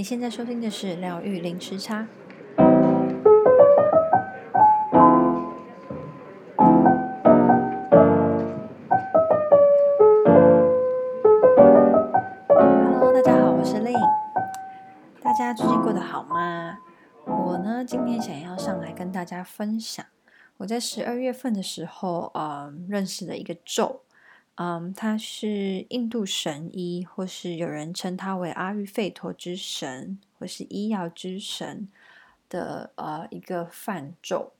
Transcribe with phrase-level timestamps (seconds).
[0.00, 2.08] 你现在收听的是疗愈零时差。
[12.48, 14.00] Hello，大家好，我是 Lynn。
[15.20, 16.78] 大家最近过得好吗？
[17.26, 20.06] 我呢，今天想要上来跟大家分享，
[20.56, 24.00] 我在十二月份的时候，嗯，认识了一个咒。
[24.62, 31.88] 嗯，他是印度神医，或是有人称他为阿育吠陀之神，或是医药之神
[32.50, 34.52] 的呃一个梵咒。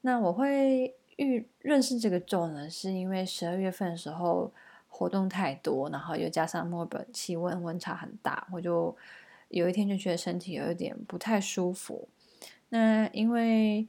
[0.00, 4.50] 那我会遇认识这个咒呢，是因为十二月份的时候
[4.88, 8.96] 活动太多，然后又加上墨尔本气温温差很大，我就
[9.48, 12.08] 有一天就觉得身体有一点不太舒服。
[12.70, 13.86] 那因为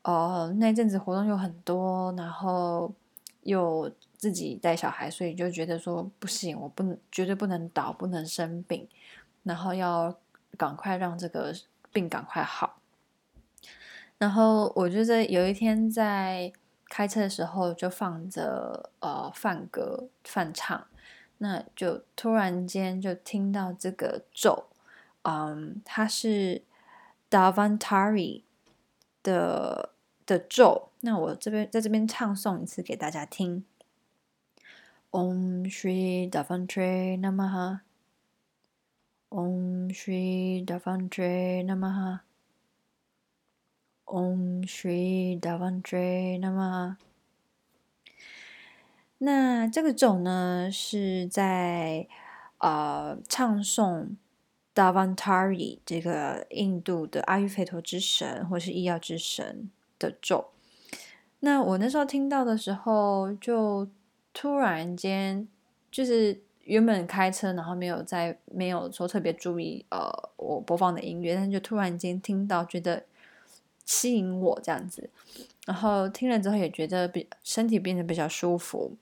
[0.00, 2.94] 呃那阵子活动又很多，然后
[3.46, 8.86] 又自己带小孩，所以就觉得说不行，我不能绝对不能倒，不能生病，
[9.44, 10.14] 然后要
[10.58, 11.54] 赶快让这个
[11.92, 12.80] 病赶快好。
[14.18, 16.52] 然后我就在有一天在
[16.88, 20.86] 开车的时候，就放着呃饭歌梵唱，
[21.38, 24.64] 那就突然间就听到这个咒，
[25.22, 26.62] 嗯，它是
[27.28, 28.42] Davantari
[29.22, 29.90] 的
[30.26, 30.90] 的咒。
[31.00, 33.64] 那我这边在这边唱诵一次给大家听。
[35.10, 37.80] Om Shri d a v a n t r e Namaha
[39.30, 42.20] Om Shri d a v a n t r e Namaha
[44.04, 46.96] Om Shri d a v a n t r e Namaha
[49.18, 52.06] 那这个咒呢，是在
[52.58, 54.16] 呃唱诵
[54.74, 60.48] d a v a n t a r i 这个印度的阿育吠陀之神或是医药之神的咒。
[61.40, 63.88] 那我那时候听到的时候就。
[64.38, 65.48] 突然间，
[65.90, 73.04] 就是原本开车，然后没有在没有说特别注意呃我播放的音乐，但就突然间听到，觉得
[73.86, 75.08] 吸引我这样子，
[75.64, 78.94] 然后听了之后也觉得比身体变得比较舒服。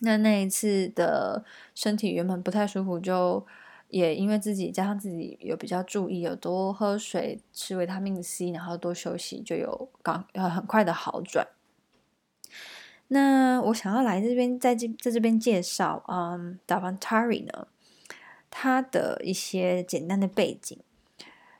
[0.00, 3.46] 那那一次的身体原本不太舒服，就
[3.88, 11.46] 也因为自己加上自己有比较注意，有多喝水、吃维他命 C，然后多休息，就有刚呃很快的好转。
[13.08, 17.68] 那我想要来这边，在这在这边介绍，嗯，Davantari 呢，
[18.50, 20.78] 它的一些简单的背景。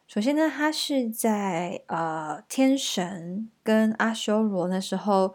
[0.06, 5.34] 首先呢，它是在呃天神跟阿修罗那时候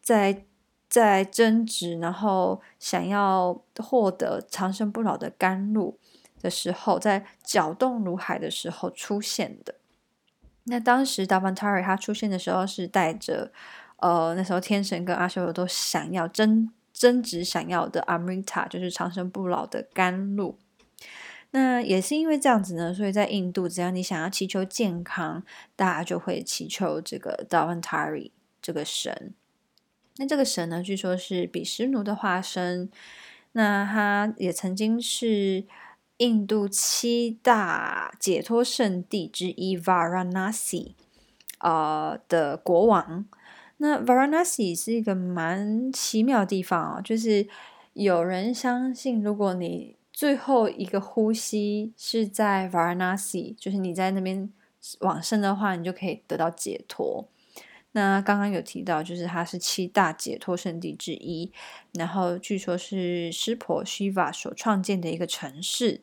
[0.00, 0.44] 在
[0.88, 5.98] 在争执，然后想要获得长生不老的甘露
[6.40, 9.74] 的时候，在搅动如海的时候出现的。
[10.64, 13.52] 那当时 Davantari 它出现的时候是带着。
[14.00, 20.56] 呃，那时候天神跟阿修罗都想要争争执，想要的 Amrita 就是长生不老的甘露。
[21.50, 25.42] 那也是因为这样子呢，所以在印度，只要你想要祈求健康，
[25.74, 28.30] 大家就会祈求这个 Davantari
[28.62, 29.34] 这个神。
[30.18, 32.88] 那这个神呢，据说是比湿奴的化身。
[33.50, 35.64] 那他也曾经是
[36.18, 40.92] 印度七大解脱圣地之一 Varanasi
[41.58, 43.24] 呃的国王。
[43.78, 47.48] 那 Varanasi 是一个蛮奇妙的地方哦，就是
[47.92, 54.52] 有人相信，如果你最后一个呼吸是在 Varanasi，就是你在那边
[55.00, 57.28] 往生的话，你就可以得到解脱。
[57.92, 61.52] 那刚刚有提到，就是它是七大解脱圣地之一，
[61.94, 66.02] 然后据说是湿婆 Shiva 所创建的一个城市。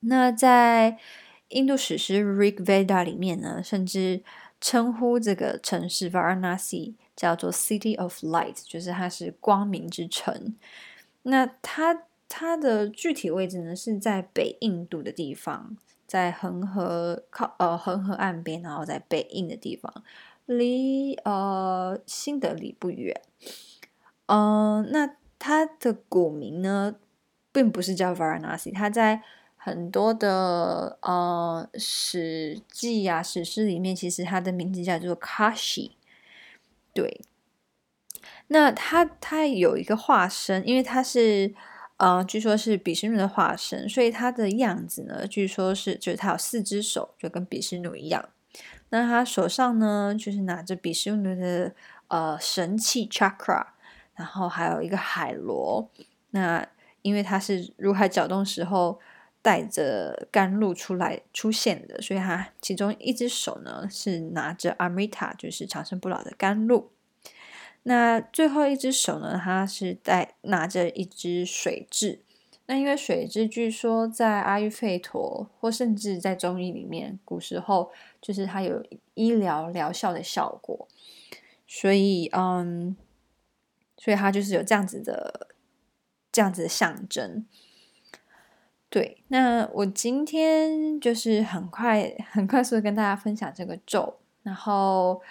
[0.00, 0.98] 那在
[1.48, 4.22] 印度史诗 Rig Veda 里面呢，甚至
[4.60, 10.54] 称呼这个城市 Varanasi 叫做 City of Light，就是它是光明之城。
[11.24, 19.92] 那它它的具体位置呢，是在北印度的地方，在恒河靠呃恒河岸边，然后在北印的地方，
[20.46, 23.20] 离呃新德里不远。
[24.26, 26.94] 嗯、那它的古名呢，
[27.52, 29.22] 并不是叫 Varanasi，它在。
[29.62, 35.90] 很多的呃史记呀、史诗里面，其实它的名字叫做 Kashi。
[36.94, 37.20] 对，
[38.46, 41.54] 那它它有一个化身，因为它是
[41.98, 48.30] 呃，据说是比湿奴的化身，所以它的样子呢，据说是就是它有四只手，就跟比湿奴一样。
[48.88, 51.74] 那他手上呢，就是拿着比湿奴的
[52.08, 53.66] 呃神器 Chakra，
[54.14, 55.90] 然后还有一个海螺。
[56.30, 56.66] 那
[57.02, 58.98] 因为它是如海搅动时候。
[59.42, 66.90] 带着甘露出来出现的，所以他其中一只手呢是拿着阿米塔就是长生不老的甘露。
[67.84, 72.18] 那最后一只手呢，他是带拿着一只水蛭。
[72.66, 77.90] 那因为水蛭据说在阿育吠陀或甚至在中医里面，古时候
[78.20, 78.84] 就是它有
[79.14, 80.86] 医疗疗效的效果，
[81.66, 82.96] 所以嗯，
[83.96, 85.48] 所以它就是有这样子的
[86.30, 87.44] 这样子的象征。
[88.90, 95.22] 对，那我今天就是很快很快速的跟大家分享这个咒，然后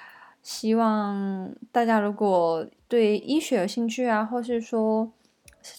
[0.41, 5.11] 希望大家如果对医学有兴趣啊，或是说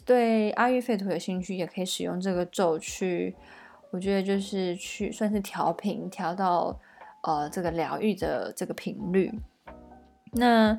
[0.05, 3.35] 对阿育吠陀有兴趣，也可以使用这个咒去，
[3.91, 6.79] 我觉得就是去算是调频，调到
[7.23, 9.33] 呃这个疗愈的这个频率。
[10.33, 10.79] 那。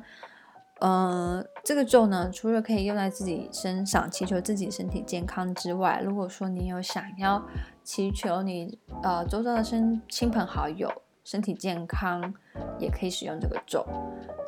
[0.82, 7.40] 呃，这个咒呢，除了可以用在自己身上，祈求自己身体健康之外，如果说你有想要
[7.84, 10.90] 祈求你呃周遭的亲亲朋好友
[11.22, 12.34] 身体健康，
[12.80, 13.86] 也可以使用这个咒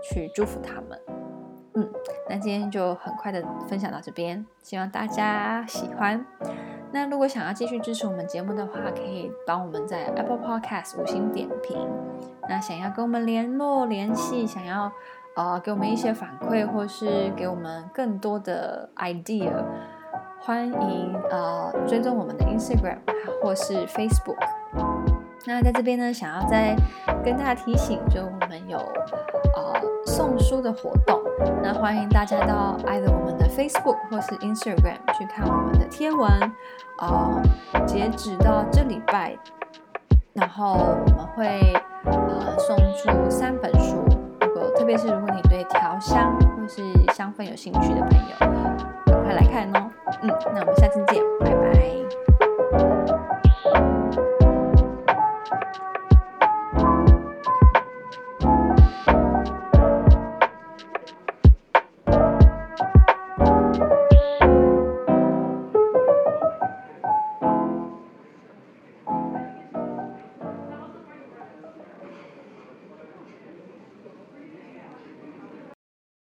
[0.02, 1.00] 去祝福他们。
[1.74, 1.88] 嗯，
[2.28, 6.26] 那今天就很快的分享到这边，希望大家喜欢。
[6.90, 11.78] 那如果想要继续支持我们节目的话，可以帮我们在 Apple Podcast 五星点评。
[12.48, 14.90] 那想要跟我们联络联系，想要。
[15.36, 19.50] 呃，给我们一些反馈，或是给我们更多的 idea，
[20.40, 22.98] 欢迎呃追踪我们的 Instagram
[23.42, 24.36] 或是 Facebook。
[25.46, 26.76] 那在这边呢，想要再
[27.24, 28.78] 跟大家提醒，就我们有
[29.56, 29.74] 呃
[30.06, 31.20] 送书的活动，
[31.60, 36.30] 那欢迎大家到 either 我们的 Facebook 或是 Instagram 去看我们的贴文。
[37.00, 37.42] 呃，
[37.84, 39.36] 截止到这礼拜，
[40.32, 41.60] 然后我们会
[42.04, 44.03] 呃送出三本书。
[44.84, 46.82] 特别是如果你对调香或是
[47.14, 48.36] 香氛有兴趣的朋友，
[49.06, 49.90] 赶快来看哦。
[50.20, 51.22] 嗯，那我们下次见，